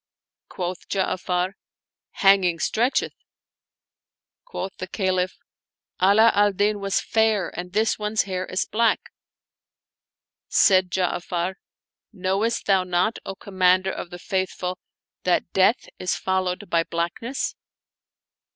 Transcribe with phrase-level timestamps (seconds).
[0.49, 1.53] Quoth Ja'afar,"
[2.25, 3.13] Hanging stretcheth."
[4.45, 5.37] Quoth the Caliph,"
[6.01, 9.11] Ala al Din was fair and this one's hair is black."
[10.47, 11.53] Said Ja'afar,"
[12.11, 14.79] Knowest thou not, O Commander of the Faith ful,
[15.21, 17.53] that death is followed by blackness?